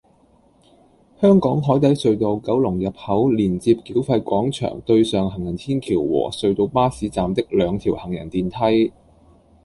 [1.21, 8.91] 香港海底隧道九龍入口連接繳費廣場對上行人天橋和隧道巴士站的兩條行人電梯